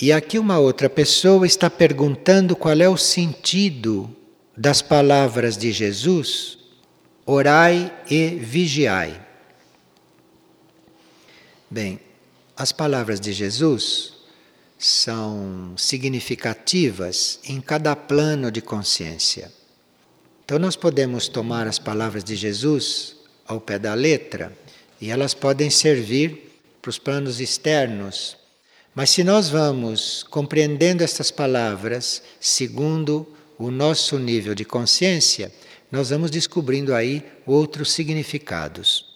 [0.00, 4.08] E aqui uma outra pessoa está perguntando qual é o sentido
[4.56, 6.58] das palavras de Jesus:
[7.26, 9.20] orai e vigiai.
[11.68, 12.00] Bem,
[12.56, 14.14] as palavras de Jesus
[14.78, 19.52] são significativas em cada plano de consciência.
[20.42, 24.56] Então, nós podemos tomar as palavras de Jesus ao pé da letra
[24.98, 28.39] e elas podem servir para os planos externos
[28.94, 33.26] mas se nós vamos compreendendo estas palavras segundo
[33.58, 35.52] o nosso nível de consciência,
[35.90, 39.06] nós vamos descobrindo aí outros significados.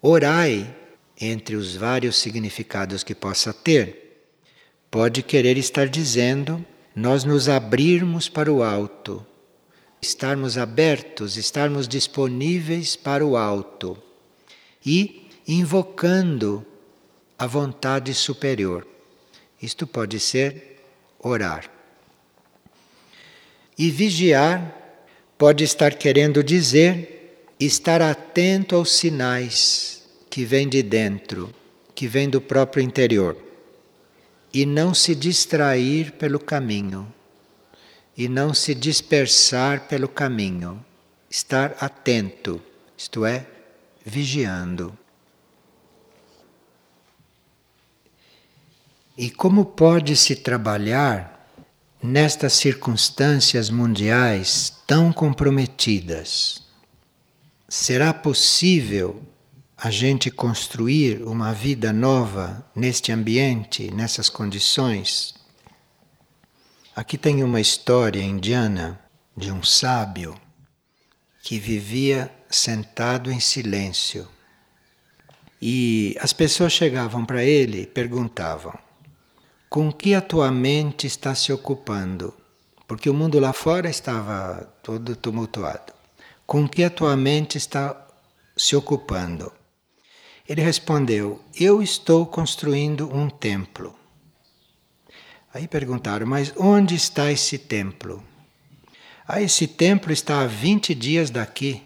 [0.00, 0.74] Orai,
[1.20, 4.24] entre os vários significados que possa ter,
[4.90, 9.24] pode querer estar dizendo nós nos abrirmos para o alto,
[10.02, 13.96] estarmos abertos, estarmos disponíveis para o alto
[14.84, 16.66] e invocando
[17.42, 18.86] a vontade superior.
[19.60, 20.80] Isto pode ser
[21.18, 21.68] orar.
[23.76, 24.72] E vigiar
[25.36, 31.52] pode estar querendo dizer estar atento aos sinais que vêm de dentro,
[31.96, 33.36] que vêm do próprio interior,
[34.54, 37.12] e não se distrair pelo caminho,
[38.16, 40.84] e não se dispersar pelo caminho.
[41.28, 42.62] Estar atento,
[42.96, 43.44] isto é,
[44.06, 44.96] vigiando.
[49.22, 51.48] E como pode se trabalhar
[52.02, 56.64] nestas circunstâncias mundiais tão comprometidas?
[57.68, 59.22] Será possível
[59.76, 65.34] a gente construir uma vida nova neste ambiente, nessas condições?
[66.96, 68.98] Aqui tem uma história indiana
[69.36, 70.34] de um sábio
[71.44, 74.26] que vivia sentado em silêncio.
[75.60, 78.76] E as pessoas chegavam para ele e perguntavam:
[79.72, 82.34] com que a tua mente está se ocupando?
[82.86, 85.94] Porque o mundo lá fora estava todo tumultuado.
[86.46, 88.06] Com que a tua mente está
[88.54, 89.50] se ocupando?
[90.46, 93.96] Ele respondeu: Eu estou construindo um templo.
[95.54, 98.22] Aí perguntaram: Mas onde está esse templo?
[99.26, 101.82] Ah, esse templo está a 20 dias daqui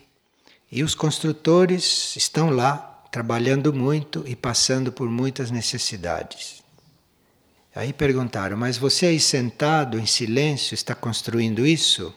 [0.73, 6.66] e os construtores estão lá trabalhando muito e passando por muitas necessidades.
[7.77, 12.13] Aí perguntaram: Mas você aí sentado em silêncio está construindo isso?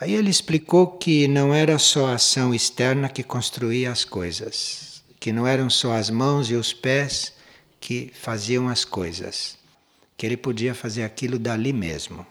[0.00, 5.30] Aí ele explicou que não era só a ação externa que construía as coisas, que
[5.30, 7.34] não eram só as mãos e os pés
[7.78, 9.58] que faziam as coisas,
[10.16, 12.26] que ele podia fazer aquilo dali mesmo.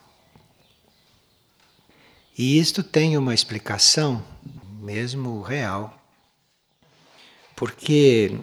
[2.35, 4.23] E isto tem uma explicação,
[4.79, 5.95] mesmo real,
[7.55, 8.35] porque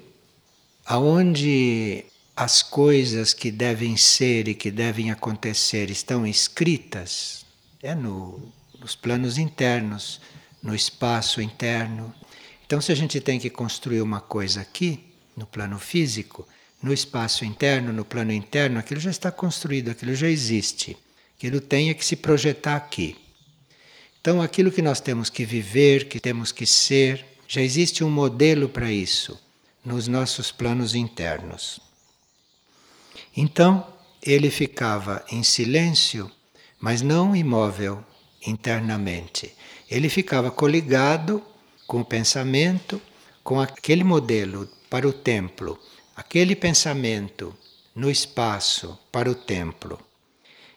[0.86, 7.44] aonde as coisas que devem ser e que devem acontecer estão escritas
[7.82, 8.40] é no,
[8.80, 10.20] nos planos internos,
[10.62, 12.14] no espaço interno.
[12.64, 16.46] Então, se a gente tem que construir uma coisa aqui, no plano físico,
[16.82, 20.96] no espaço interno, no plano interno, aquilo já está construído, aquilo já existe.
[21.36, 23.16] Aquilo tem é que se projetar aqui.
[24.20, 28.68] Então, aquilo que nós temos que viver, que temos que ser, já existe um modelo
[28.68, 29.38] para isso
[29.84, 31.91] nos nossos planos internos.
[33.36, 33.86] Então
[34.22, 36.30] ele ficava em silêncio,
[36.80, 38.04] mas não imóvel
[38.46, 39.52] internamente.
[39.90, 41.42] Ele ficava coligado
[41.86, 43.00] com o pensamento,
[43.42, 45.78] com aquele modelo para o templo,
[46.14, 47.56] aquele pensamento
[47.94, 49.98] no espaço para o templo.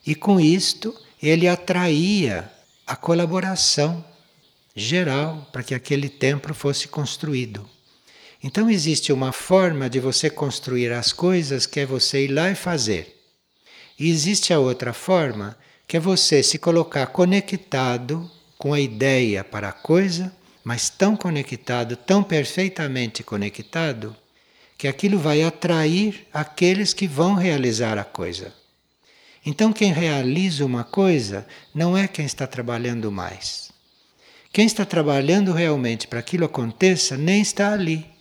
[0.06, 2.52] E com isto ele atraía
[2.86, 4.04] a colaboração
[4.76, 7.68] geral para que aquele templo fosse construído.
[8.48, 12.54] Então existe uma forma de você construir as coisas que é você ir lá e
[12.54, 13.20] fazer.
[13.98, 15.58] E existe a outra forma
[15.88, 20.32] que é você se colocar conectado com a ideia para a coisa,
[20.64, 24.16] mas tão conectado, tão perfeitamente conectado,
[24.78, 28.54] que aquilo vai atrair aqueles que vão realizar a coisa.
[29.44, 33.72] Então, quem realiza uma coisa não é quem está trabalhando mais.
[34.54, 38.14] Quem está trabalhando realmente para aquilo aconteça nem está ali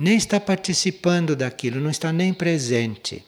[0.00, 3.22] nem está participando daquilo, não está nem presente.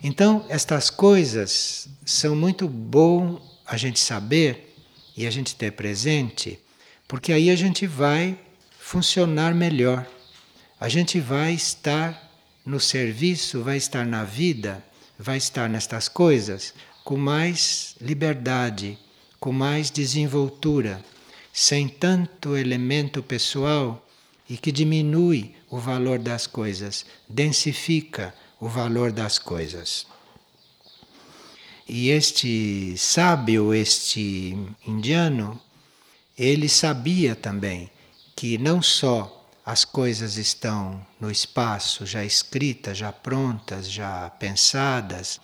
[0.00, 4.76] Então, estas coisas são muito bom a gente saber
[5.16, 6.56] e a gente ter presente,
[7.08, 8.38] porque aí a gente vai
[8.78, 10.06] funcionar melhor.
[10.78, 12.30] A gente vai estar
[12.64, 14.84] no serviço, vai estar na vida,
[15.18, 18.96] vai estar nestas coisas com mais liberdade,
[19.40, 21.04] com mais desenvoltura,
[21.52, 24.06] sem tanto elemento pessoal
[24.48, 30.06] e que diminui o valor das coisas, densifica o valor das coisas.
[31.88, 34.56] E este sábio, este
[34.86, 35.60] indiano,
[36.38, 37.90] ele sabia também
[38.36, 45.40] que não só as coisas estão no espaço já escritas, já prontas, já pensadas,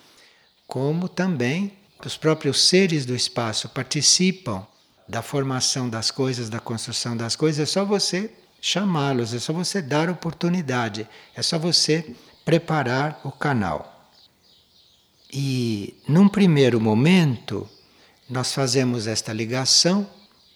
[0.67, 1.73] como também
[2.05, 4.67] os próprios seres do espaço participam
[5.09, 8.31] da formação das coisas, da construção das coisas, é só você
[8.61, 12.15] chamá-los, é só você dar oportunidade, é só você
[12.45, 14.11] preparar o canal.
[15.33, 17.69] E num primeiro momento,
[18.29, 20.09] nós fazemos esta ligação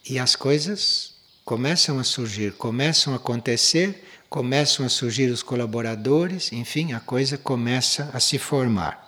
[0.07, 1.13] e as coisas
[1.45, 8.09] começam a surgir, começam a acontecer, começam a surgir os colaboradores, enfim, a coisa começa
[8.13, 9.03] a se formar.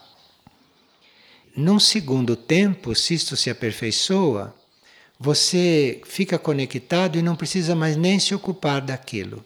[1.56, 4.54] Num segundo tempo, se isto se aperfeiçoa,
[5.20, 9.44] você fica conectado e não precisa mais nem se ocupar daquilo.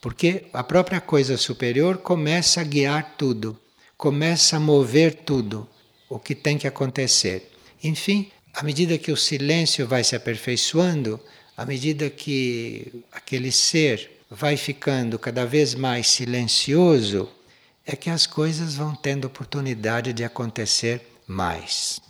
[0.00, 3.58] Porque a própria coisa superior começa a guiar tudo,
[3.96, 5.68] começa a mover tudo,
[6.08, 7.50] o que tem que acontecer.
[7.82, 11.18] Enfim, à medida que o silêncio vai se aperfeiçoando,
[11.56, 17.28] à medida que aquele ser vai ficando cada vez mais silencioso,
[17.86, 22.00] é que as coisas vão tendo oportunidade de acontecer mais.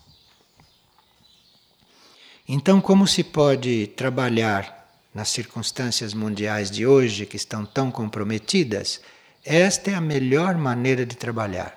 [2.47, 9.01] Então, como se pode trabalhar nas circunstâncias mundiais de hoje que estão tão comprometidas?
[9.43, 11.75] Esta é a melhor maneira de trabalhar.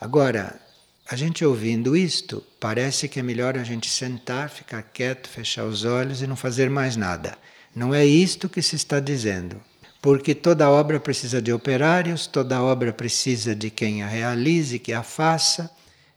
[0.00, 0.60] Agora,
[1.08, 5.84] a gente ouvindo isto, parece que é melhor a gente sentar, ficar quieto, fechar os
[5.84, 7.38] olhos e não fazer mais nada.
[7.72, 9.60] Não é isto que se está dizendo.
[10.02, 15.04] Porque toda obra precisa de operários, toda obra precisa de quem a realize, que a
[15.04, 15.70] faça,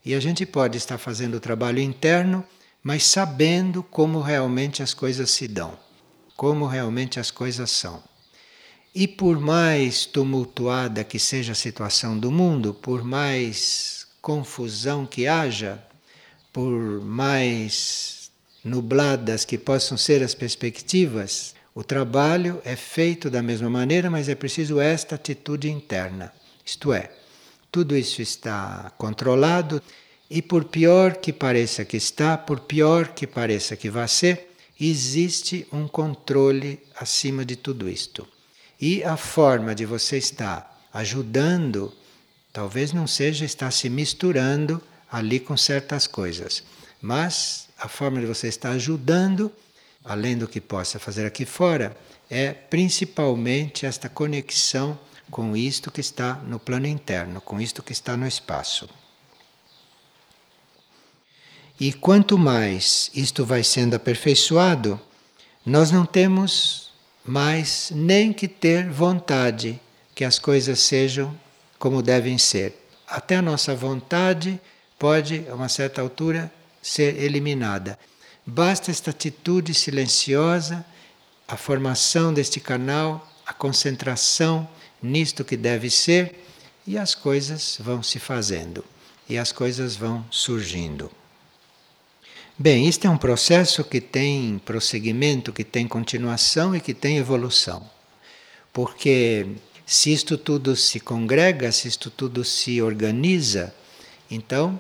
[0.04, 2.44] e a gente pode estar fazendo o trabalho interno,
[2.84, 5.78] mas sabendo como realmente as coisas se dão,
[6.36, 8.02] como realmente as coisas são.
[8.94, 15.84] E por mais tumultuada que seja a situação do mundo, por mais confusão que haja,
[16.52, 18.32] por mais
[18.64, 24.36] nubladas que possam ser as perspectivas, o trabalho é feito da mesma maneira, mas é
[24.36, 26.34] preciso esta atitude interna.
[26.66, 27.12] Isto é,
[27.72, 29.82] tudo isso está controlado
[30.30, 35.68] e, por pior que pareça que está, por pior que pareça que vai ser, existe
[35.72, 38.28] um controle acima de tudo isto.
[38.80, 41.94] E a forma de você estar ajudando
[42.52, 44.82] Talvez não seja estar se misturando
[45.12, 46.64] ali com certas coisas,
[47.02, 49.52] mas a forma de você estar ajudando,
[50.04, 51.96] além do que possa fazer aqui fora,
[52.30, 55.00] é principalmente esta conexão
[55.30, 58.90] com isto que está no plano interno, com isto que está no espaço.
[61.80, 65.00] E quanto mais isto vai sendo aperfeiçoado,
[65.66, 66.92] nós não temos
[67.26, 69.80] mais nem que ter vontade
[70.14, 71.34] que as coisas sejam
[71.78, 72.76] como devem ser.
[73.08, 74.60] Até a nossa vontade
[74.98, 77.98] pode, a uma certa altura, ser eliminada.
[78.46, 80.86] Basta esta atitude silenciosa,
[81.48, 84.68] a formação deste canal, a concentração
[85.02, 86.44] nisto que deve ser,
[86.86, 88.84] e as coisas vão se fazendo,
[89.30, 91.10] e as coisas vão surgindo.
[92.62, 97.90] Bem, este é um processo que tem prosseguimento, que tem continuação e que tem evolução.
[98.74, 99.48] Porque
[99.86, 103.74] se isto tudo se congrega, se isto tudo se organiza,
[104.30, 104.78] então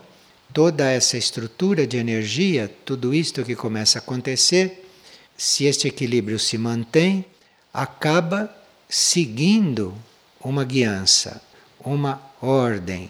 [0.52, 4.86] toda essa estrutura de energia, tudo isto que começa a acontecer,
[5.38, 7.24] se este equilíbrio se mantém,
[7.74, 8.54] acaba
[8.90, 9.96] seguindo
[10.42, 11.42] uma guiança,
[11.80, 13.10] uma ordem.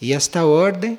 [0.00, 0.98] E esta ordem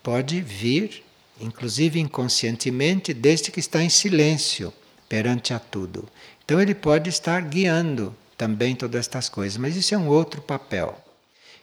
[0.00, 1.01] pode vir,
[1.42, 4.72] inclusive inconscientemente, desde que está em silêncio
[5.08, 6.08] perante a tudo.
[6.44, 10.98] Então ele pode estar guiando também todas estas coisas, mas isso é um outro papel.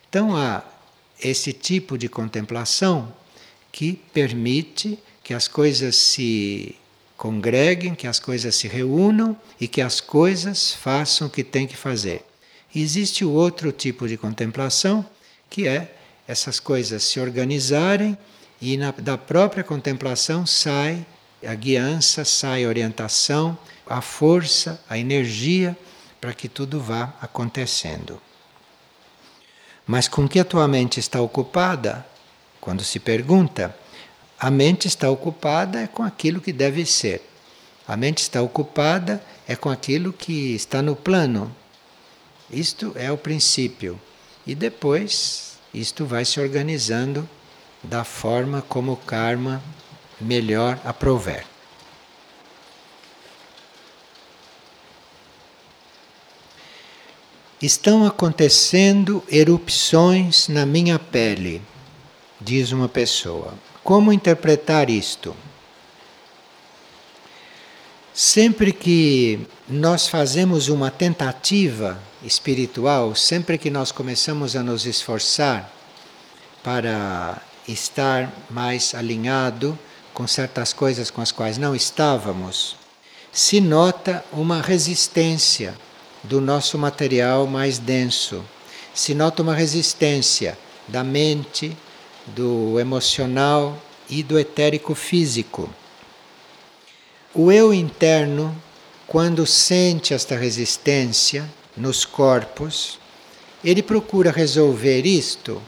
[0.08, 0.64] Então há
[1.22, 3.14] esse tipo de contemplação
[3.72, 6.76] que permite que as coisas se
[7.18, 11.76] congreguem, que as coisas se reúnam e que as coisas façam o que tem que
[11.76, 12.24] fazer.
[12.74, 15.06] Existe o outro tipo de contemplação,
[15.50, 15.94] que é
[16.28, 18.18] essas coisas se organizarem
[18.62, 21.06] e na, da própria contemplação sai
[21.46, 25.78] a guiança, sai a orientação, a força, a energia
[26.20, 28.22] para que tudo vá acontecendo.
[29.88, 32.06] Mas com que a tua mente está ocupada?
[32.60, 33.76] Quando se pergunta,
[34.38, 37.28] a mente está ocupada é com aquilo que deve ser.
[37.88, 41.56] A mente está ocupada é com aquilo que está no plano.
[42.52, 44.00] Isto é o princípio.
[44.46, 47.28] E depois isto vai se organizando
[47.84, 49.62] da forma como o karma
[50.20, 51.46] melhor aprover.
[57.62, 61.62] Estão acontecendo erupções na minha pele,
[62.40, 63.54] diz uma pessoa.
[63.84, 65.36] Como interpretar isto?
[68.14, 75.70] Sempre que nós fazemos uma tentativa espiritual, sempre que nós começamos a nos esforçar
[76.64, 79.78] para estar mais alinhado
[80.14, 82.76] com certas coisas com as quais não estávamos,
[83.32, 85.76] se nota uma resistência
[86.24, 88.44] do nosso material mais denso.
[88.94, 90.58] Se nota uma resistência
[90.88, 91.76] da mente,
[92.28, 93.78] do emocional
[94.10, 95.70] e do etérico físico.
[97.34, 98.56] O eu interno,
[99.08, 103.00] quando sente esta resistência nos corpos,
[103.64, 105.62] ele procura resolver isto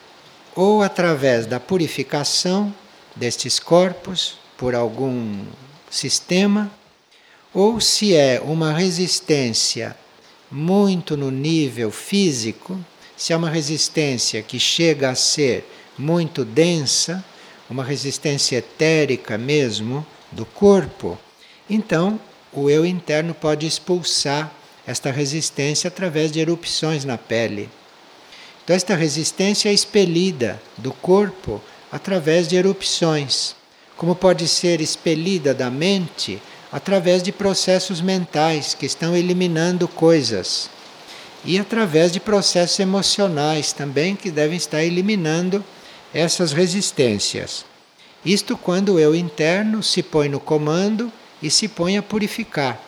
[0.55, 2.73] ou através da purificação
[3.15, 5.45] destes corpos por algum
[5.89, 6.71] sistema,
[7.53, 9.95] ou se é uma resistência
[10.51, 12.79] muito no nível físico,
[13.15, 15.65] se é uma resistência que chega a ser
[15.97, 17.23] muito densa,
[17.69, 21.17] uma resistência etérica mesmo do corpo,
[21.69, 22.19] então
[22.53, 24.51] o eu interno pode expulsar
[24.85, 27.69] esta resistência através de erupções na pele.
[28.63, 33.55] Então, esta resistência é expelida do corpo através de erupções,
[33.97, 36.41] como pode ser expelida da mente
[36.71, 40.69] através de processos mentais que estão eliminando coisas
[41.43, 45.63] e através de processos emocionais também que devem estar eliminando
[46.13, 47.65] essas resistências.
[48.23, 52.79] Isto quando o eu interno se põe no comando e se põe a purificar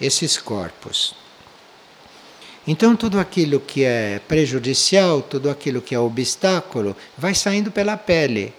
[0.00, 1.23] esses corpos.
[2.66, 8.54] Então, tudo aquilo que é prejudicial, tudo aquilo que é obstáculo, vai saindo pela pele,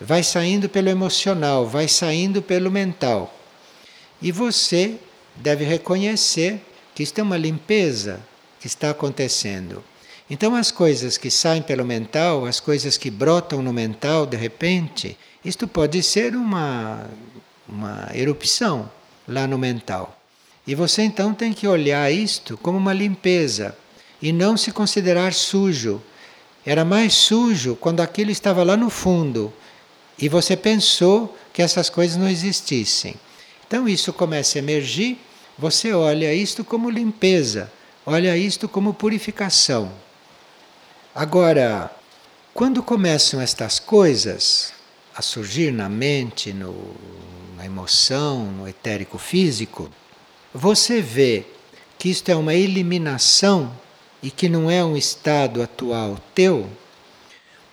[0.00, 3.34] vai saindo pelo emocional, vai saindo pelo mental.
[4.22, 4.94] E você
[5.34, 6.60] deve reconhecer
[6.94, 8.20] que isto é uma limpeza
[8.60, 9.82] que está acontecendo.
[10.30, 15.16] Então, as coisas que saem pelo mental, as coisas que brotam no mental de repente,
[15.44, 17.08] isto pode ser uma,
[17.68, 18.90] uma erupção
[19.26, 20.17] lá no mental.
[20.68, 23.74] E você então tem que olhar isto como uma limpeza
[24.20, 26.02] e não se considerar sujo.
[26.66, 29.50] Era mais sujo quando aquilo estava lá no fundo
[30.18, 33.14] e você pensou que essas coisas não existissem.
[33.66, 35.16] Então isso começa a emergir,
[35.56, 37.72] você olha isto como limpeza,
[38.04, 39.90] olha isto como purificação.
[41.14, 41.90] Agora,
[42.52, 44.74] quando começam estas coisas
[45.14, 46.94] a surgir na mente, no,
[47.56, 49.90] na emoção, no etérico físico,
[50.58, 51.44] você vê
[51.96, 53.72] que isto é uma eliminação
[54.20, 56.68] e que não é um estado atual teu,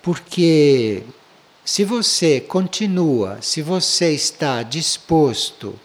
[0.03, 1.01] porque
[1.63, 5.79] se você continua, se você está disposto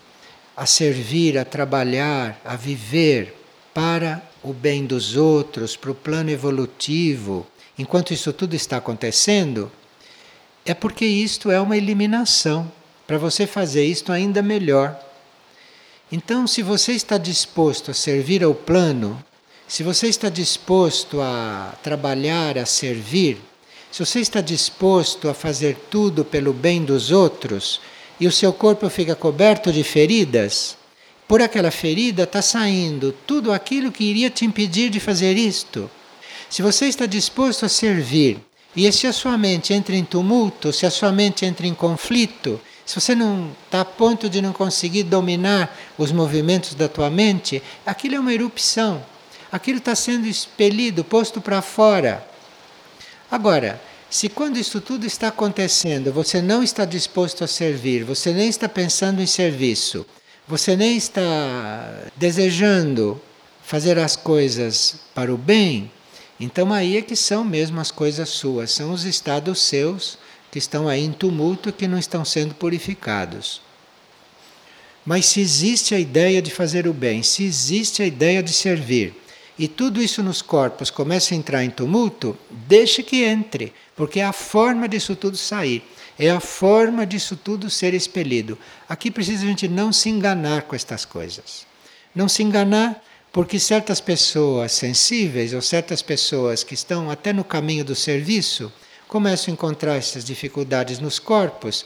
[0.54, 3.34] a servir, a trabalhar, a viver
[3.72, 7.46] para o bem dos outros, para o plano evolutivo,
[7.78, 9.72] enquanto isso tudo está acontecendo,
[10.66, 12.70] é porque isto é uma eliminação,
[13.06, 15.09] para você fazer isto ainda melhor.
[16.12, 19.22] Então, se você está disposto a servir ao plano,
[19.68, 23.38] se você está disposto a trabalhar, a servir,
[23.92, 27.80] se você está disposto a fazer tudo pelo bem dos outros,
[28.18, 30.76] e o seu corpo fica coberto de feridas,
[31.28, 35.88] por aquela ferida está saindo tudo aquilo que iria te impedir de fazer isto.
[36.48, 38.40] Se você está disposto a servir,
[38.74, 42.60] e se a sua mente entra em tumulto, se a sua mente entra em conflito,
[42.90, 47.62] se você não está a ponto de não conseguir dominar os movimentos da tua mente,
[47.86, 49.06] aquilo é uma erupção.
[49.52, 52.26] Aquilo está sendo expelido, posto para fora.
[53.30, 53.80] Agora,
[54.10, 58.68] se quando isso tudo está acontecendo, você não está disposto a servir, você nem está
[58.68, 60.04] pensando em serviço,
[60.48, 63.22] você nem está desejando
[63.62, 65.92] fazer as coisas para o bem,
[66.40, 70.18] então aí é que são mesmo as coisas suas, são os estados seus
[70.50, 73.60] que estão aí em tumulto e que não estão sendo purificados.
[75.04, 79.14] Mas se existe a ideia de fazer o bem, se existe a ideia de servir,
[79.58, 84.24] e tudo isso nos corpos começa a entrar em tumulto, deixe que entre, porque é
[84.24, 85.82] a forma disso tudo sair,
[86.18, 88.58] é a forma disso tudo ser expelido.
[88.88, 91.66] Aqui precisa a gente não se enganar com estas coisas.
[92.14, 93.02] Não se enganar
[93.32, 98.72] porque certas pessoas sensíveis ou certas pessoas que estão até no caminho do serviço
[99.10, 101.84] começam a encontrar essas dificuldades nos corpos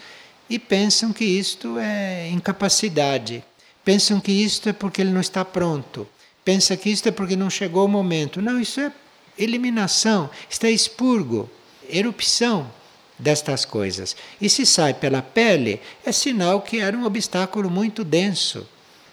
[0.49, 3.43] e pensam que isto é incapacidade,
[3.83, 6.07] pensam que isto é porque ele não está pronto,
[6.45, 8.43] pensa que isto é porque não chegou o momento.
[8.43, 8.93] Não, isso é
[9.39, 11.49] eliminação, isto é expurgo
[11.89, 12.71] erupção
[13.19, 14.15] destas coisas.
[14.39, 18.69] E se sai pela pele, é sinal que era um obstáculo muito denso.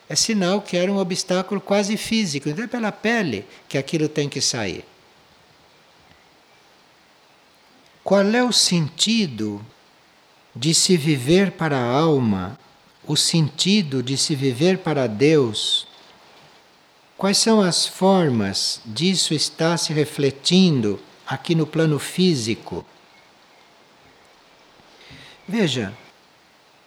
[0.09, 2.49] é sinal que era um obstáculo quase físico.
[2.49, 4.83] Então é pela pele que aquilo tem que sair.
[8.11, 9.65] Qual é o sentido
[10.53, 12.59] de se viver para a alma,
[13.07, 15.87] o sentido de se viver para Deus?
[17.17, 22.85] Quais são as formas disso estar se refletindo aqui no plano físico?
[25.47, 25.93] Veja,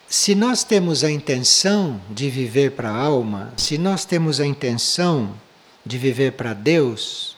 [0.06, 5.34] se nós temos a intenção de viver para a alma, se nós temos a intenção
[5.86, 7.34] de viver para Deus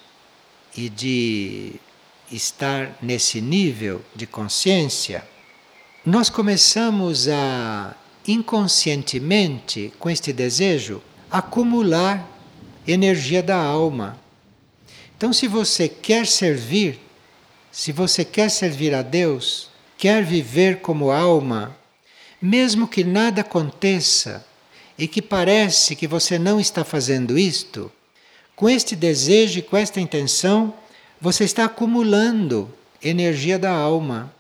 [0.76, 1.80] e de
[2.30, 5.24] estar nesse nível de consciência,
[6.04, 7.94] nós começamos a
[8.26, 12.28] inconscientemente, com este desejo, acumular
[12.86, 14.18] energia da alma.
[15.16, 17.00] Então, se você quer servir,
[17.70, 21.76] se você quer servir a Deus, quer viver como alma,
[22.40, 24.46] mesmo que nada aconteça
[24.98, 27.90] e que parece que você não está fazendo isto,
[28.54, 30.72] com este desejo e com esta intenção,
[31.26, 34.32] você está acumulando energia da alma.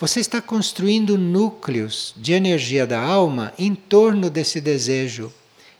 [0.00, 5.30] Você está construindo núcleos de energia da alma em torno desse desejo,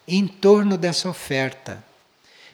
[0.07, 1.83] em torno dessa oferta.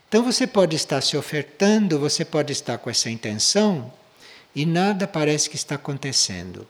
[0.08, 3.92] Então você pode estar se ofertando, você pode estar com essa intenção
[4.54, 6.68] e nada parece que está acontecendo.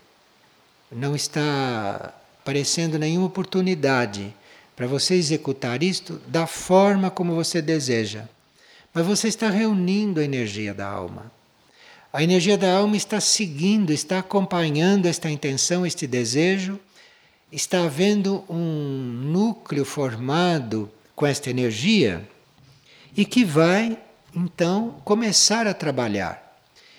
[0.91, 4.35] Não está aparecendo nenhuma oportunidade
[4.75, 8.25] para você executar isto da forma como você deseja.
[8.99, 11.31] Mas você está reunindo a energia da alma.
[12.13, 16.81] A energia da alma está seguindo, está acompanhando esta intenção, este desejo.
[17.53, 18.59] Está havendo um
[19.23, 22.29] núcleo formado com esta energia
[23.17, 23.97] e que vai
[24.35, 26.59] então começar a trabalhar.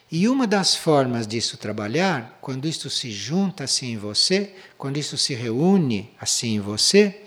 [0.09, 5.17] E uma das formas disso trabalhar, quando isto se junta assim em você, quando isto
[5.17, 7.23] se reúne assim em você,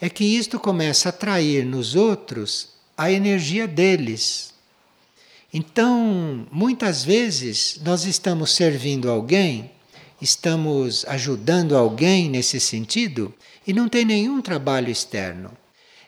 [0.00, 2.71] é que isto começa a atrair nos outros
[3.02, 4.54] a energia deles.
[5.52, 9.72] Então, muitas vezes nós estamos servindo alguém,
[10.20, 13.34] estamos ajudando alguém nesse sentido
[13.66, 15.50] e não tem nenhum trabalho externo.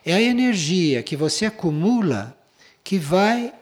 [0.07, 2.37] É a energia que você acumula
[2.85, 3.53] que vai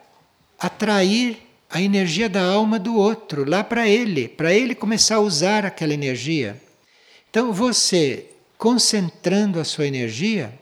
[0.59, 5.65] atrair a energia da alma do outro lá para ele, para ele começar a usar
[5.65, 6.61] aquela energia.
[7.31, 8.27] Então você
[8.59, 10.53] concentrando a sua energia,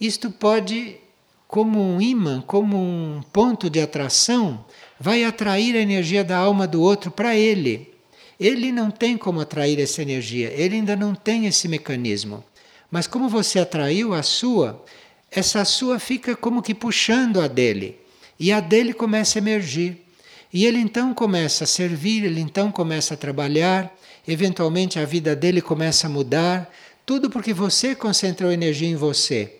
[0.00, 0.96] isto pode,
[1.50, 4.64] como um imã, como um ponto de atração,
[5.00, 7.92] vai atrair a energia da alma do outro para ele.
[8.38, 12.44] Ele não tem como atrair essa energia, ele ainda não tem esse mecanismo.
[12.88, 14.84] Mas como você atraiu a sua,
[15.28, 17.98] essa sua fica como que puxando a dele.
[18.38, 19.98] E a dele começa a emergir.
[20.52, 23.92] E ele então começa a servir, ele então começa a trabalhar,
[24.26, 26.72] eventualmente a vida dele começa a mudar,
[27.04, 29.59] tudo porque você concentrou energia em você.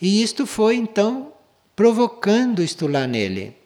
[0.00, 1.32] E isto foi então
[1.74, 3.56] provocando isto lá nele.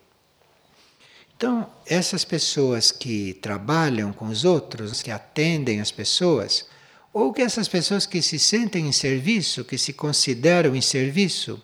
[1.37, 6.67] Então, essas pessoas que trabalham com os outros, que atendem as pessoas,
[7.13, 11.61] ou que essas pessoas que se sentem em serviço, que se consideram em serviço,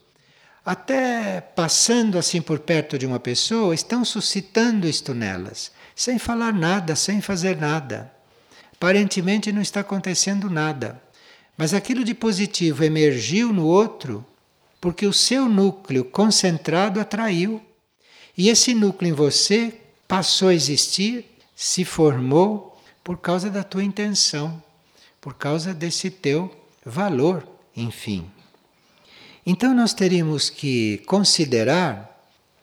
[0.65, 6.95] até passando assim por perto de uma pessoa, estão suscitando isto nelas, sem falar nada,
[6.95, 8.13] sem fazer nada.
[8.75, 11.01] Aparentemente não está acontecendo nada,
[11.57, 14.27] mas aquilo de positivo emergiu no outro
[14.81, 17.61] porque o seu núcleo concentrado atraiu.
[18.37, 19.75] E esse núcleo em você
[20.07, 24.63] passou a existir, se formou por causa da tua intenção
[25.21, 26.51] por causa desse teu
[26.85, 28.31] valor, enfim.
[29.45, 32.07] Então nós teríamos que considerar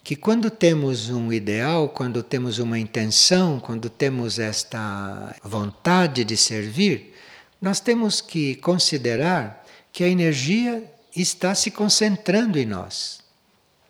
[0.03, 7.13] que quando temos um ideal, quando temos uma intenção, quando temos esta vontade de servir,
[7.61, 10.83] nós temos que considerar que a energia
[11.21, 13.19] está se concentrando em nós.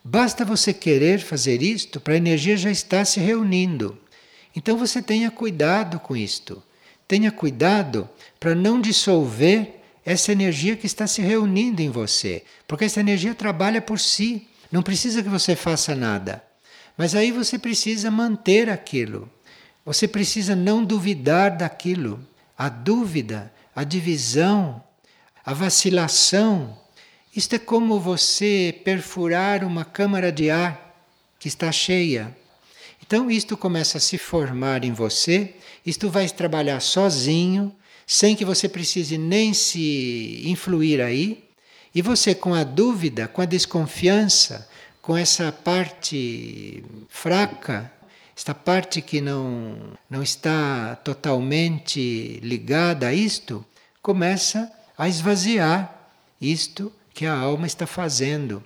[0.04, 3.98] Basta você querer fazer isto para a energia já estar se reunindo.
[4.56, 6.62] Então você tenha cuidado com isto.
[7.08, 8.08] Tenha cuidado
[8.40, 13.82] para não dissolver essa energia que está se reunindo em você, porque essa energia trabalha
[13.82, 16.44] por si, não precisa que você faça nada.
[16.96, 19.30] Mas aí você precisa manter aquilo.
[19.84, 22.26] Você precisa não duvidar daquilo.
[22.58, 24.82] A dúvida, a divisão,
[25.46, 26.78] a vacilação,
[27.36, 30.96] isto é como você perfurar uma câmara de ar
[31.40, 32.36] que está cheia.
[33.06, 35.54] Então, isto começa a se formar em você
[35.86, 37.74] isto vai trabalhar sozinho,
[38.08, 41.46] sem que você precise nem se influir aí.
[41.94, 44.68] E você, com a dúvida, com a desconfiança,
[45.02, 47.92] com essa parte fraca,
[48.36, 49.78] esta parte que não,
[50.10, 53.64] não está totalmente ligada a isto,
[54.02, 56.10] começa a esvaziar
[56.42, 58.62] isto que a alma está fazendo.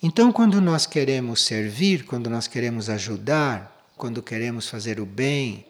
[0.00, 5.66] Então, quando nós queremos servir, quando nós queremos ajudar, quando queremos fazer o bem,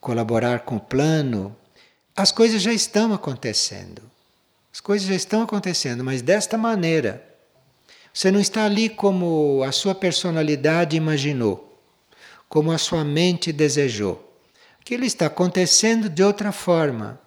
[0.00, 1.54] colaborar com o plano,
[2.16, 4.00] as coisas já estão acontecendo.
[4.72, 7.22] As coisas já estão acontecendo, mas desta maneira.
[8.14, 11.78] Você não está ali como a sua personalidade imaginou,
[12.48, 14.40] como a sua mente desejou.
[14.80, 17.20] Aquilo está acontecendo de outra forma.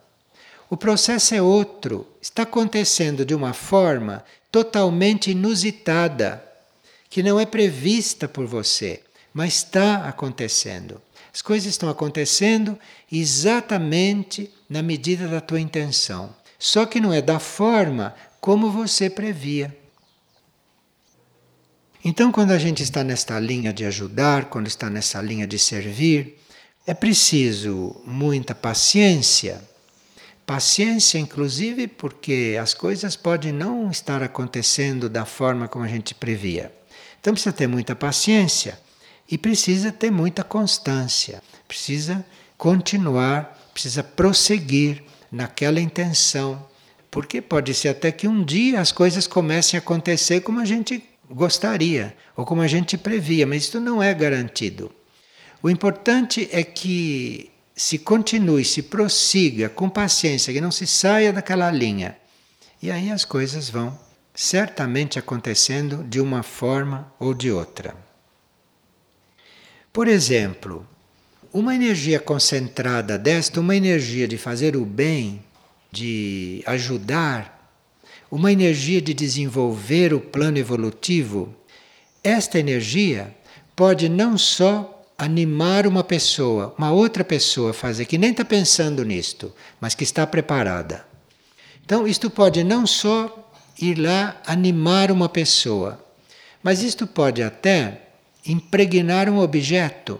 [0.71, 6.41] O processo é outro, está acontecendo de uma forma totalmente inusitada,
[7.09, 9.01] que não é prevista por você,
[9.33, 11.01] mas está acontecendo.
[11.33, 12.79] As coisas estão acontecendo
[13.11, 19.77] exatamente na medida da tua intenção, só que não é da forma como você previa.
[22.01, 26.39] Então, quando a gente está nesta linha de ajudar, quando está nessa linha de servir,
[26.87, 29.69] é preciso muita paciência.
[30.51, 36.73] Paciência, inclusive, porque as coisas podem não estar acontecendo da forma como a gente previa.
[37.21, 38.77] Então, precisa ter muita paciência
[39.31, 42.25] e precisa ter muita constância, precisa
[42.57, 46.67] continuar, precisa prosseguir naquela intenção.
[47.09, 51.01] Porque pode ser até que um dia as coisas comecem a acontecer como a gente
[51.29, 54.91] gostaria ou como a gente previa, mas isso não é garantido.
[55.63, 57.50] O importante é que
[57.81, 62.15] se continue, se prossiga com paciência, que não se saia daquela linha.
[62.79, 63.99] E aí as coisas vão
[64.35, 67.95] certamente acontecendo de uma forma ou de outra.
[69.91, 70.87] Por exemplo,
[71.51, 75.43] uma energia concentrada desta, uma energia de fazer o bem,
[75.91, 77.67] de ajudar,
[78.29, 81.51] uma energia de desenvolver o plano evolutivo,
[82.23, 83.35] esta energia
[83.75, 89.53] pode não só animar uma pessoa, uma outra pessoa fazer, que nem está pensando nisto,
[89.79, 91.05] mas que está preparada.
[91.85, 96.03] Então, isto pode não só ir lá animar uma pessoa,
[96.63, 98.01] mas isto pode até
[98.43, 100.19] impregnar um objeto,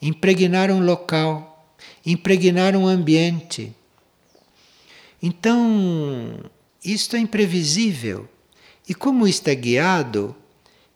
[0.00, 1.68] impregnar um local,
[2.04, 3.70] impregnar um ambiente.
[5.22, 6.40] Então,
[6.82, 8.26] isto é imprevisível.
[8.88, 10.34] E como isto é guiado,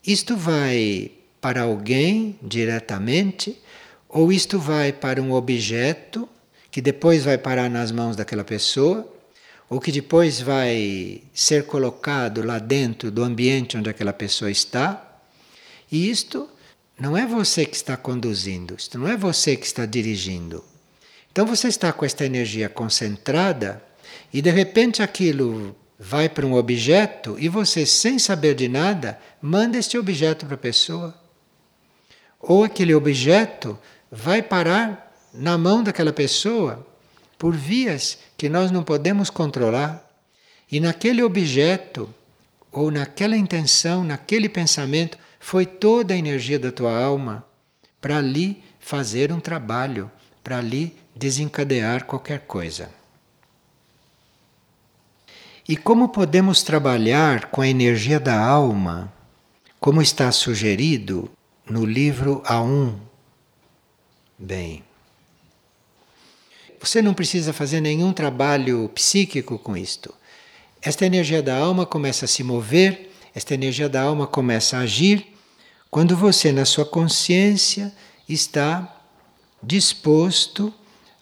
[0.07, 3.61] isto vai para alguém diretamente,
[4.09, 6.29] ou isto vai para um objeto
[6.71, 9.11] que depois vai parar nas mãos daquela pessoa,
[9.69, 15.21] ou que depois vai ser colocado lá dentro do ambiente onde aquela pessoa está.
[15.91, 16.49] E isto
[16.99, 20.65] não é você que está conduzindo, isto não é você que está dirigindo.
[21.33, 23.83] Então você está com esta energia concentrada
[24.33, 29.79] e de repente aquilo vai para um objeto e você, sem saber de nada, manda
[29.79, 31.20] este objeto para a pessoa.
[32.41, 33.79] Ou aquele objeto
[34.11, 36.87] vai parar na mão daquela pessoa
[37.39, 40.05] por vias que nós não podemos controlar.
[40.71, 42.13] E naquele objeto,
[42.73, 47.45] ou naquela intenção, naquele pensamento, foi toda a energia da tua alma
[48.01, 50.11] para ali fazer um trabalho,
[50.43, 52.91] para ali desencadear qualquer coisa.
[55.69, 59.13] E como podemos trabalhar com a energia da alma,
[59.79, 61.31] como está sugerido
[61.71, 62.95] no livro A1?
[64.39, 64.83] Bem,
[66.81, 70.13] você não precisa fazer nenhum trabalho psíquico com isto.
[70.83, 75.31] Esta energia da alma começa a se mover, esta energia da alma começa a agir
[75.91, 77.93] quando você, na sua consciência,
[78.29, 78.97] está
[79.63, 80.73] disposto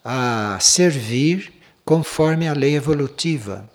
[0.03, 1.51] a servir
[1.83, 3.69] conforme a lei evolutiva.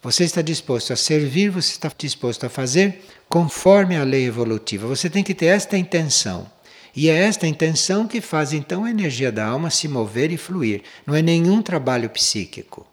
[0.00, 4.86] Você está disposto a servir, você está disposto a fazer conforme a lei evolutiva.
[4.86, 6.48] Você tem que ter esta intenção.
[6.94, 10.82] E é esta intenção que faz então a energia da alma se mover e fluir.
[11.04, 12.86] Não é nenhum trabalho psíquico.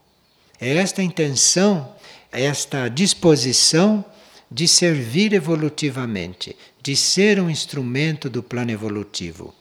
[0.60, 1.94] É esta intenção,
[2.32, 4.04] esta disposição
[4.50, 9.54] de servir evolutivamente, de ser um instrumento do plano evolutivo.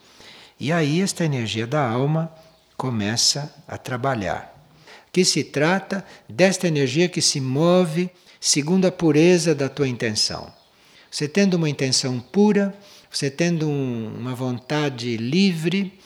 [0.59, 2.31] E aí esta energia da alma
[2.75, 4.54] começa a trabalhar
[5.15, 10.51] que se trata desta energia que se move segundo a pureza da tua intenção.
[11.09, 12.77] Você tendo uma intenção pura,
[13.09, 15.97] você tendo um, uma vontade livre,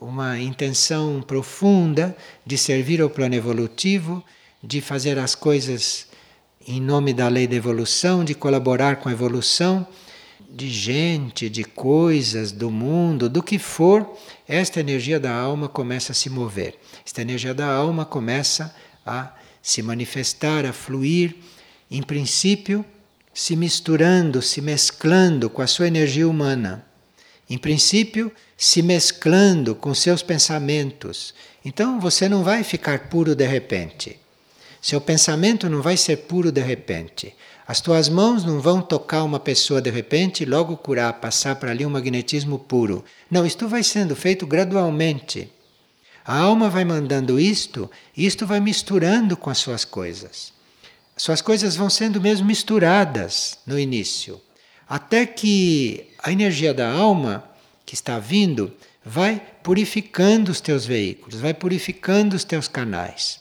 [0.00, 2.16] uma intenção profunda
[2.46, 4.24] de servir ao plano evolutivo,
[4.64, 6.06] de fazer as coisas
[6.66, 9.86] em nome da lei da evolução, de colaborar com a evolução
[10.50, 16.14] de gente, de coisas, do mundo, do que for, esta energia da alma começa a
[16.14, 16.78] se mover.
[17.04, 19.32] Esta energia da alma começa a
[19.62, 21.36] se manifestar, a fluir,
[21.90, 22.84] em princípio,
[23.34, 26.86] se misturando, se mesclando com a sua energia humana.
[27.48, 31.34] Em princípio, se mesclando com seus pensamentos.
[31.64, 34.18] Então você não vai ficar puro de repente.
[34.80, 37.34] Seu pensamento não vai ser puro de repente.
[37.66, 41.72] As tuas mãos não vão tocar uma pessoa de repente e logo curar, passar para
[41.72, 43.04] ali um magnetismo puro.
[43.28, 45.50] Não, isto vai sendo feito gradualmente.
[46.24, 50.52] A alma vai mandando isto, e isto vai misturando com as suas coisas.
[51.16, 54.40] Suas coisas vão sendo mesmo misturadas no início,
[54.88, 57.44] até que a energia da alma
[57.84, 58.72] que está vindo
[59.04, 63.40] vai purificando os teus veículos, vai purificando os teus canais.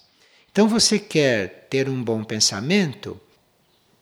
[0.52, 3.20] Então você quer ter um bom pensamento?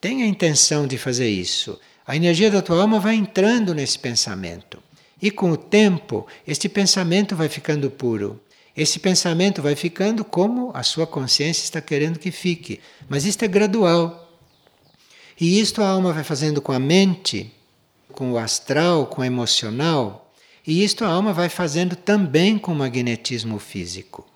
[0.04, 1.80] Tenha a intenção de fazer isso.
[2.06, 4.84] A energia da tua alma vai entrando nesse pensamento.
[5.22, 8.38] E com o tempo, este pensamento vai ficando puro.
[8.76, 12.82] Esse pensamento vai ficando como a sua consciência está querendo que fique.
[13.08, 14.30] Mas isto é gradual.
[15.40, 17.50] E isto a alma vai fazendo com a mente,
[18.12, 20.34] com o astral, com o emocional.
[20.68, 24.33] E isto a alma vai fazendo também com o magnetismo físico.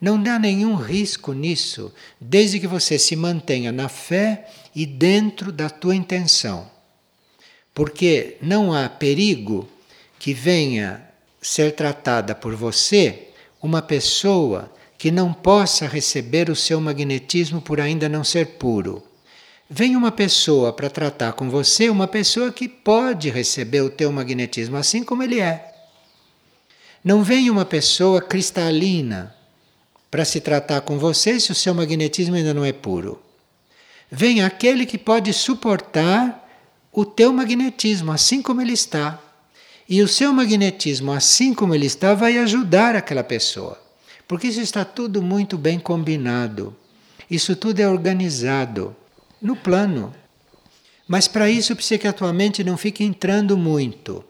[0.00, 5.70] Não dá nenhum risco nisso, desde que você se mantenha na fé e dentro da
[5.70, 6.70] tua intenção.
[7.72, 9.68] Porque não há perigo
[10.18, 11.02] que venha
[11.40, 13.28] ser tratada por você
[13.62, 19.02] uma pessoa que não possa receber o seu magnetismo por ainda não ser puro.
[19.68, 24.76] Vem uma pessoa para tratar com você, uma pessoa que pode receber o teu magnetismo
[24.76, 25.74] assim como ele é.
[27.04, 29.35] Não vem uma pessoa cristalina
[30.16, 33.20] para se tratar com você se o seu magnetismo ainda não é puro.
[34.10, 36.42] Vem aquele que pode suportar
[36.90, 39.20] o teu magnetismo assim como ele está.
[39.86, 43.78] E o seu magnetismo, assim como ele está, vai ajudar aquela pessoa.
[44.26, 46.74] Porque isso está tudo muito bem combinado.
[47.30, 48.96] Isso tudo é organizado
[49.38, 50.14] no plano.
[51.06, 54.24] Mas para isso precisa que a tua mente não fique entrando muito.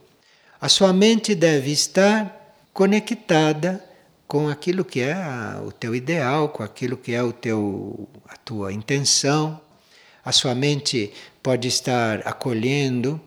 [0.61, 3.86] A sua mente deve estar conectada
[4.27, 5.17] com aquilo que é
[5.65, 9.61] o teu ideal, com aquilo que é o teu, a tua intenção.
[10.25, 11.12] A sua mente
[11.43, 13.21] pode estar acolhendo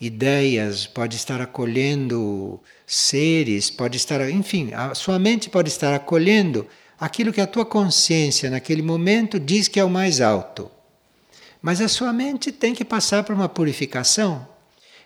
[0.00, 6.66] ideias, pode estar acolhendo seres, pode estar, enfim, a sua mente pode estar acolhendo
[6.98, 10.70] aquilo que a tua consciência naquele momento diz que é o mais alto.
[11.60, 14.46] Mas a sua mente tem que passar por uma purificação.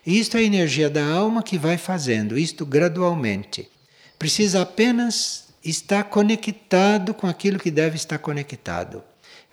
[0.05, 3.69] E isto é a energia da alma que vai fazendo, isto gradualmente.
[4.23, 9.03] Precisa apenas estar conectado com aquilo que deve estar conectado.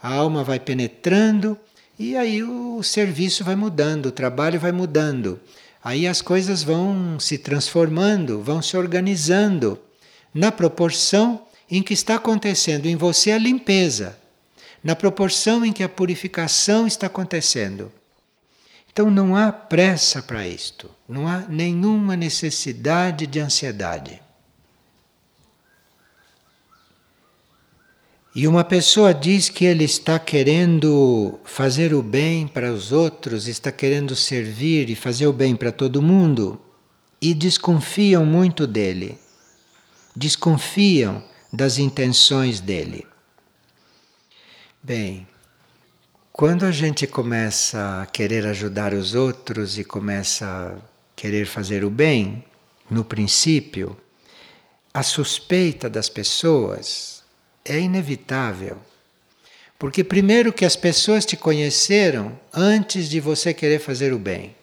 [0.01, 1.59] A alma vai penetrando
[1.99, 5.41] e aí o serviço vai mudando, o trabalho vai mudando.
[5.83, 9.77] Aí as coisas vão se transformando, vão se organizando
[10.33, 14.17] na proporção em que está acontecendo em você a limpeza,
[14.85, 17.91] na proporção em que a purificação está acontecendo.
[18.93, 24.30] Então não há pressa para isto, não há nenhuma necessidade de ansiedade.
[28.33, 33.73] E uma pessoa diz que ele está querendo fazer o bem para os outros, está
[33.73, 36.61] querendo servir e fazer o bem para todo mundo,
[37.21, 39.19] e desconfiam muito dele,
[40.15, 43.05] desconfiam das intenções dele.
[44.81, 45.27] Bem,
[46.33, 50.79] quando a gente começa a querer ajudar os outros e começa a
[51.17, 52.45] querer fazer o bem,
[52.89, 53.97] no princípio,
[54.95, 57.20] a suspeita das pessoas
[57.65, 58.79] é inevitável.
[59.79, 64.55] Porque, primeiro, que as pessoas te conheceram antes de você querer fazer o bem.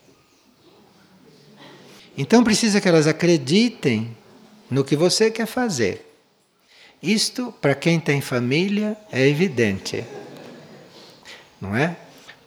[2.18, 4.16] Então, precisa que elas acreditem
[4.70, 6.06] no que você quer fazer.
[7.02, 10.04] Isto, para quem tem família, é evidente.
[11.60, 11.96] Não é?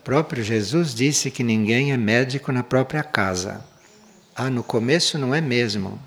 [0.00, 3.64] O próprio Jesus disse que ninguém é médico na própria casa.
[4.34, 6.00] Ah, no começo não é mesmo.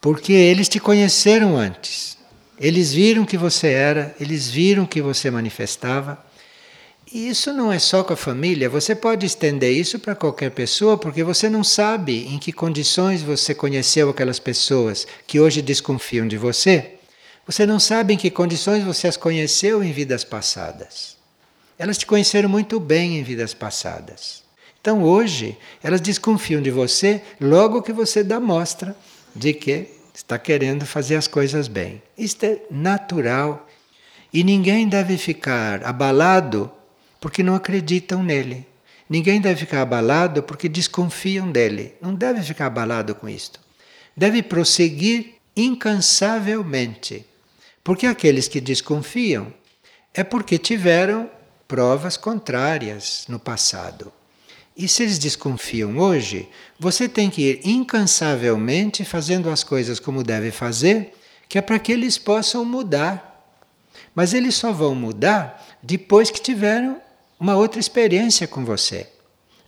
[0.00, 2.18] Porque eles te conheceram antes.
[2.62, 6.24] Eles viram que você era, eles viram que você manifestava.
[7.12, 10.96] E isso não é só com a família, você pode estender isso para qualquer pessoa,
[10.96, 16.36] porque você não sabe em que condições você conheceu aquelas pessoas que hoje desconfiam de
[16.38, 16.92] você.
[17.44, 21.16] Você não sabe em que condições você as conheceu em vidas passadas.
[21.76, 24.44] Elas te conheceram muito bem em vidas passadas.
[24.80, 28.96] Então hoje elas desconfiam de você logo que você dá mostra
[29.34, 32.02] de que está querendo fazer as coisas bem.
[32.16, 33.68] Isto é natural
[34.32, 36.70] e ninguém deve ficar abalado
[37.20, 38.66] porque não acreditam nele.
[39.08, 41.94] Ninguém deve ficar abalado porque desconfiam dele.
[42.00, 43.60] Não deve ficar abalado com isto.
[44.16, 47.26] Deve prosseguir incansavelmente.
[47.84, 49.52] Porque aqueles que desconfiam
[50.14, 51.30] é porque tiveram
[51.66, 54.12] provas contrárias no passado.
[54.76, 60.50] E se eles desconfiam hoje, você tem que ir incansavelmente fazendo as coisas como deve
[60.50, 61.12] fazer,
[61.48, 63.30] que é para que eles possam mudar.
[64.14, 67.00] Mas eles só vão mudar depois que tiveram
[67.38, 69.08] uma outra experiência com você.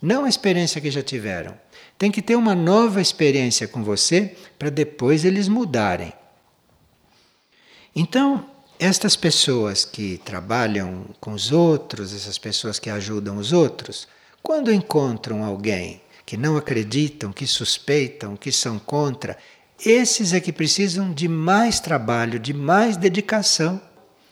[0.01, 1.57] Não a experiência que já tiveram.
[1.97, 6.13] Tem que ter uma nova experiência com você para depois eles mudarem.
[7.95, 8.45] Então,
[8.77, 14.07] estas pessoas que trabalham com os outros, essas pessoas que ajudam os outros,
[14.45, 19.35] quando encontram alguém que não acreditam, que suspeitam, que são contra,
[19.83, 23.81] esses é que precisam de mais trabalho, de mais dedicação.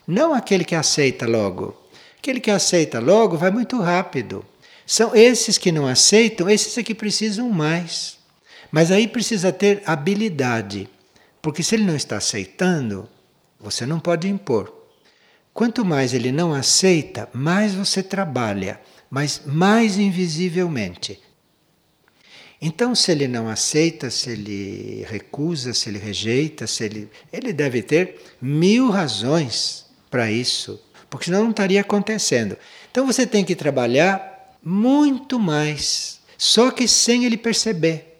[0.05, 1.75] Não aquele que aceita logo.
[2.19, 4.45] Aquele que aceita logo vai muito rápido.
[4.85, 8.19] São esses que não aceitam, esses é que precisam mais.
[8.71, 10.87] Mas aí precisa ter habilidade,
[11.41, 13.09] porque se ele não está aceitando,
[13.59, 14.82] você não pode impor.
[15.53, 21.19] Quanto mais ele não aceita, mais você trabalha, mas mais invisivelmente.
[22.59, 27.83] Então, se ele não aceita, se ele recusa, se ele rejeita, se ele, ele deve
[27.83, 32.57] ter mil razões para isso, porque senão não estaria acontecendo.
[32.89, 38.17] Então, você tem que trabalhar muito mais, só que sem ele perceber.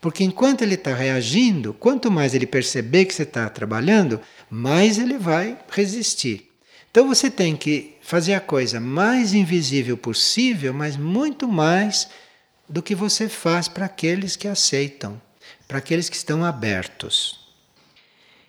[0.00, 5.18] Porque enquanto ele está reagindo, quanto mais ele perceber que você está trabalhando, mais ele
[5.18, 6.47] vai resistir.
[6.90, 12.08] Então você tem que fazer a coisa mais invisível possível, mas muito mais
[12.68, 15.20] do que você faz para aqueles que aceitam,
[15.66, 17.48] para aqueles que estão abertos.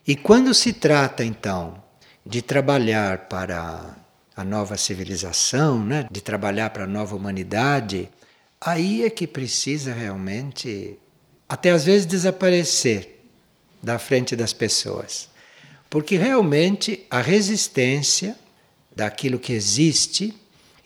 [0.08, 1.82] E quando se trata então
[2.26, 3.96] de trabalhar para
[4.36, 6.08] a nova civilização, né?
[6.10, 8.10] de trabalhar para a nova humanidade,
[8.60, 10.98] aí é que precisa realmente,
[11.48, 13.20] até às vezes, desaparecer
[13.82, 15.29] da frente das pessoas.
[15.90, 18.38] Porque realmente a resistência
[18.96, 20.34] daquilo que existe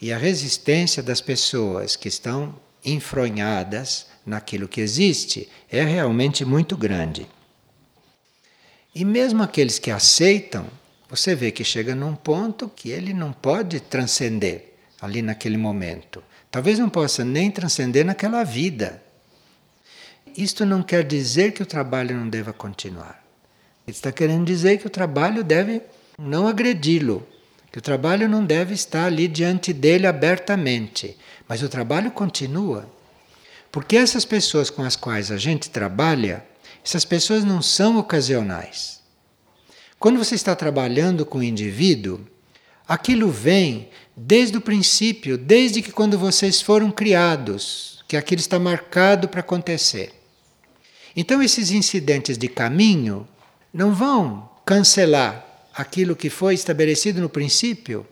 [0.02, 7.28] e a resistência das pessoas que estão enfronhadas naquilo que existe é realmente muito grande.
[8.96, 10.68] E mesmo aqueles que aceitam
[11.10, 16.24] você vê que chega num ponto que ele não pode transcender ali naquele momento.
[16.50, 19.00] Talvez não possa nem transcender naquela vida.
[20.36, 23.23] Isto não quer dizer que o trabalho não deva continuar.
[23.86, 25.82] Ele está querendo dizer que o trabalho deve
[26.18, 27.26] não agredi-lo,
[27.72, 31.18] que o trabalho não deve estar ali diante dele abertamente,
[31.48, 32.90] mas o trabalho continua.
[33.72, 36.46] Porque essas pessoas com as quais a gente trabalha,
[36.86, 39.02] essas pessoas não são ocasionais.
[40.00, 42.22] Quando você está trabalhando com o indivíduo,
[42.88, 49.28] aquilo vem desde o princípio, desde que quando vocês foram criados, que aquilo está marcado
[49.28, 50.14] para acontecer.
[51.16, 53.28] Então esses incidentes de caminho
[53.74, 58.06] não vão cancelar aquilo que foi estabelecido no princípio.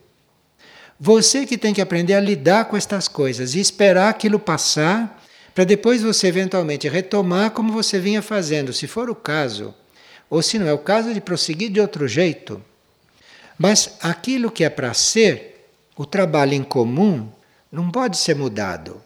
[0.99, 5.21] Você que tem que aprender a lidar com estas coisas e esperar aquilo passar,
[5.53, 9.73] para depois você eventualmente retomar como você vinha fazendo, se for o caso
[10.31, 12.63] ou se não é o caso, de prosseguir de outro jeito.
[13.57, 17.29] Mas aquilo que é para ser, o trabalho em comum,
[17.69, 19.01] não pode ser mudado.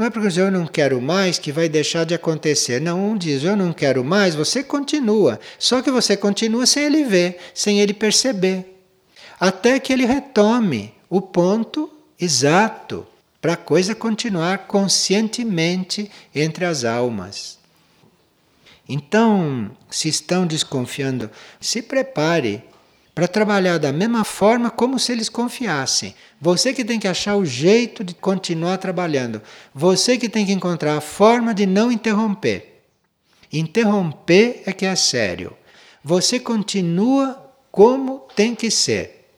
[0.00, 2.80] Não é porque eu não quero mais que vai deixar de acontecer.
[2.80, 5.38] Não, um diz eu não quero mais, você continua.
[5.58, 8.80] Só que você continua sem ele ver, sem ele perceber.
[9.38, 13.06] Até que ele retome o ponto exato
[13.42, 17.58] para a coisa continuar conscientemente entre as almas.
[18.88, 22.64] Então, se estão desconfiando, se prepare
[23.14, 26.14] para trabalhar da mesma forma como se eles confiassem.
[26.40, 29.42] Você que tem que achar o jeito de continuar trabalhando.
[29.74, 32.82] Você que tem que encontrar a forma de não interromper.
[33.52, 35.56] Interromper é que é sério.
[36.04, 39.28] Você continua como tem que ser.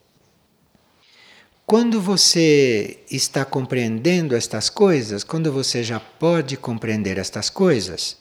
[1.64, 8.18] Quando você está compreendendo estas coisas, quando você já pode compreender estas coisas,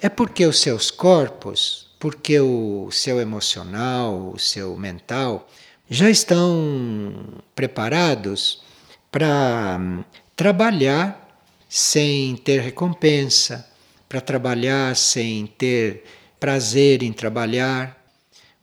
[0.00, 5.48] é porque os seus corpos, porque o seu emocional, o seu mental,
[5.88, 7.14] já estão
[7.54, 8.60] preparados
[9.08, 10.02] para hum,
[10.34, 11.38] trabalhar
[11.68, 13.70] sem ter recompensa,
[14.08, 16.02] para trabalhar sem ter
[16.40, 17.96] prazer em trabalhar.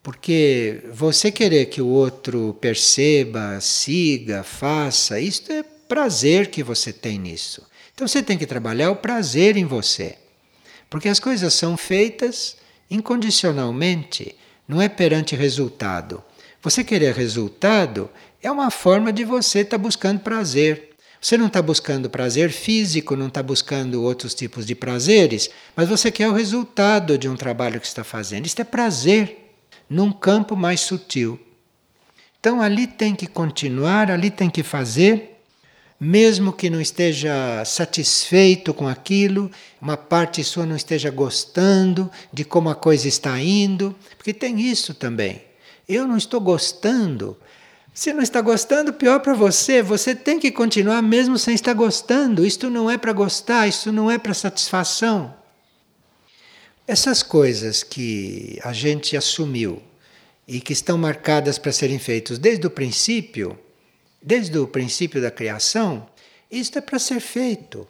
[0.04, 7.18] Porque você querer que o outro perceba, siga, faça, isto é prazer que você tem
[7.18, 7.66] nisso.
[7.96, 10.18] Então você tem que trabalhar o prazer em você.
[10.90, 12.60] Porque as coisas são feitas
[12.90, 14.36] incondicionalmente,
[14.68, 16.24] não é perante resultado.
[16.62, 18.10] Você querer resultado
[18.42, 20.90] é uma forma de você estar tá buscando prazer.
[21.22, 26.10] Você não está buscando prazer físico, não está buscando outros tipos de prazeres, mas você
[26.10, 28.46] quer o resultado de um trabalho que está fazendo.
[28.46, 29.54] Isto é prazer
[29.90, 31.38] num campo mais sutil.
[32.40, 35.29] Então ali tem que continuar, ali tem que fazer
[36.00, 42.70] mesmo que não esteja satisfeito com aquilo, uma parte sua não esteja gostando de como
[42.70, 45.44] a coisa está indo, porque tem isso também.
[45.88, 47.36] Eu não estou gostando.
[47.94, 49.82] Se não está gostando, pior para você.
[49.82, 52.46] Você tem que continuar mesmo sem estar gostando.
[52.46, 55.36] Isto não é para gostar, isto não é para satisfação.
[56.88, 59.82] Essas coisas que a gente assumiu
[60.48, 63.60] e que estão marcadas para serem feitos desde o princípio,
[64.22, 66.08] desde o princípio da criação,
[66.52, 67.88] isto é para ser feito.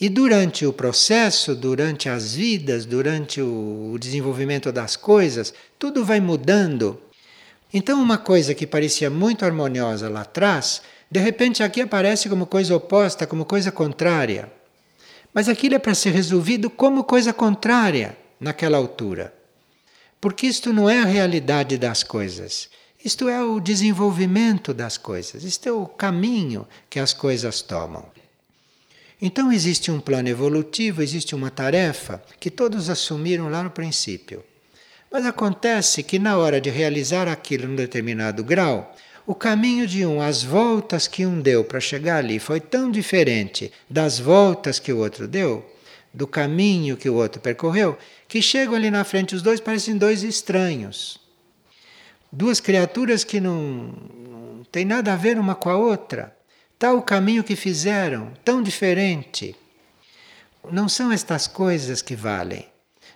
[0.00, 6.98] E durante o processo, durante as vidas, durante o desenvolvimento das coisas, tudo vai mudando.
[7.72, 12.74] Então, uma coisa que parecia muito harmoniosa lá atrás, de repente aqui aparece como coisa
[12.74, 14.50] oposta, como coisa contrária.
[15.34, 19.34] Mas aquilo é para ser resolvido como coisa contrária naquela altura.
[20.18, 22.70] Porque isto não é a realidade das coisas.
[23.02, 25.42] Isto é o desenvolvimento das coisas.
[25.42, 28.04] Isto é o caminho que as coisas tomam.
[29.22, 34.42] Então existe um plano evolutivo, existe uma tarefa que todos assumiram lá no princípio.
[35.10, 38.94] Mas acontece que na hora de realizar aquilo num determinado grau,
[39.26, 43.72] o caminho de um, as voltas que um deu para chegar ali foi tão diferente
[43.88, 45.64] das voltas que o outro deu,
[46.12, 47.96] do caminho que o outro percorreu,
[48.26, 51.20] que chegam ali na frente, os dois parecem dois estranhos.
[52.32, 53.92] Duas criaturas que não,
[54.28, 56.36] não têm nada a ver uma com a outra
[56.80, 59.54] tal caminho que fizeram, tão diferente.
[60.72, 62.66] Não são estas coisas que valem,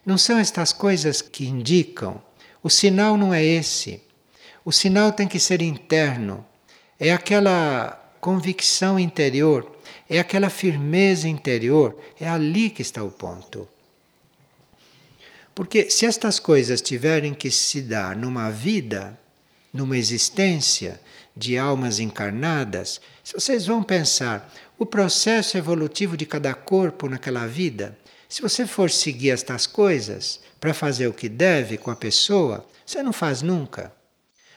[0.04, 2.22] não são estas coisas que indicam.
[2.62, 4.02] O sinal não é esse.
[4.66, 6.44] O sinal tem que ser interno.
[7.00, 9.74] É aquela convicção interior,
[10.10, 13.66] é aquela firmeza interior, é ali que está o ponto.
[15.54, 19.18] Porque se estas coisas tiverem que se dar numa vida,
[19.72, 21.00] numa existência,
[21.36, 27.96] de almas encarnadas, se vocês vão pensar o processo evolutivo de cada corpo naquela vida,
[28.28, 33.02] se você for seguir estas coisas para fazer o que deve com a pessoa, você
[33.02, 33.92] não faz nunca.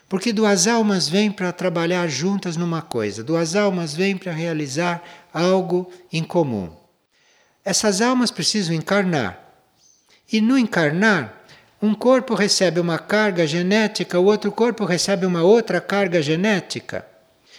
[0.10, 5.92] Porque duas almas vêm para trabalhar juntas numa coisa, duas almas vêm para realizar algo
[6.12, 6.72] em comum.
[7.64, 9.47] Essas almas precisam encarnar.
[10.32, 11.34] E no encarnar,
[11.82, 17.06] um corpo recebe uma carga genética, o outro corpo recebe uma outra carga genética.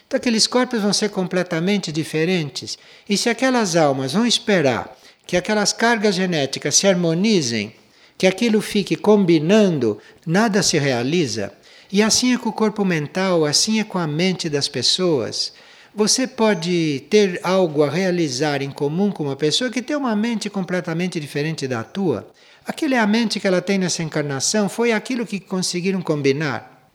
[0.06, 2.78] Então, aqueles corpos vão ser completamente diferentes.
[3.08, 4.96] E se aquelas almas vão esperar
[5.26, 7.74] que aquelas cargas genéticas se harmonizem,
[8.16, 11.52] que aquilo fique combinando, nada se realiza.
[11.92, 15.52] E assim é com o corpo mental, assim é com a mente das pessoas.
[15.94, 20.50] Você pode ter algo a realizar em comum com uma pessoa que tem uma mente
[20.50, 22.30] completamente diferente da tua.
[22.68, 26.90] Aquilo é a mente que ela tem nessa encarnação, foi aquilo que conseguiram combinar.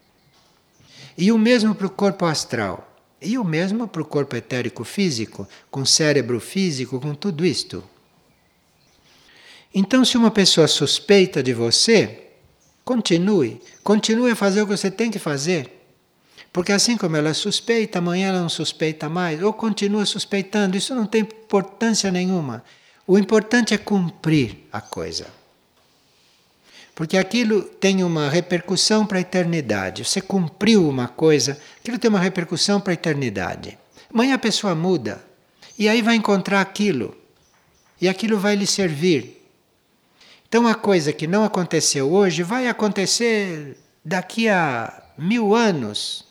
[1.18, 2.96] E o mesmo para o corpo astral.
[3.20, 7.84] E o mesmo para o corpo etérico físico, com cérebro físico, com tudo isto.
[9.74, 12.28] Então, se uma pessoa suspeita de você,
[12.86, 13.60] continue.
[13.84, 15.72] Continue a fazer o que você tem que fazer.
[16.52, 20.94] Porque assim como ela é suspeita, amanhã ela não suspeita mais, ou continua suspeitando, isso
[20.94, 22.64] não tem importância nenhuma.
[23.08, 25.42] O importante é cumprir a coisa.
[26.96, 30.06] Porque aquilo tem uma repercussão para a eternidade.
[30.06, 33.78] Você cumpriu uma coisa, aquilo tem uma repercussão para a eternidade.
[34.14, 35.24] Amanhã a pessoa muda
[35.78, 37.16] e aí vai encontrar aquilo
[38.00, 39.42] e aquilo vai lhe servir.
[40.48, 43.76] Então a coisa que não aconteceu hoje vai acontecer
[44.06, 46.24] daqui a mil anos.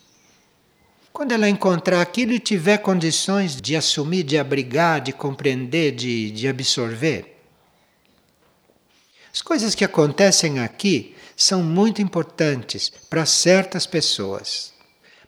[1.12, 6.46] Quando ela encontrar aquilo e tiver condições de assumir, de abrigar, de compreender, de, de
[6.46, 7.31] absorver.
[9.32, 14.72] As coisas que acontecem aqui são muito importantes para certas pessoas,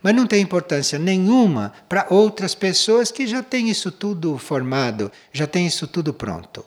[0.03, 5.47] mas não tem importância nenhuma para outras pessoas que já têm isso tudo formado, já
[5.47, 6.65] têm isso tudo pronto.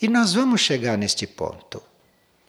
[0.00, 1.82] E nós vamos chegar neste ponto.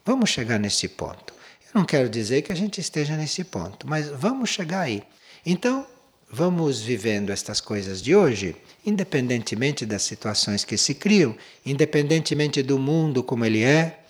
[0.04, 1.32] Vamos chegar nesse ponto.
[1.64, 5.02] Eu não quero dizer que a gente esteja nesse ponto, mas vamos chegar aí.
[5.44, 5.86] Então,
[6.34, 13.22] vamos vivendo estas coisas de hoje, independentemente das situações que se criam, independentemente do mundo
[13.22, 14.00] como ele é,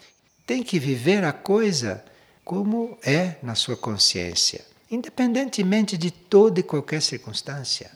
[0.47, 2.03] tem que viver a coisa
[2.43, 7.91] como é na sua consciência, independentemente de toda e qualquer circunstância.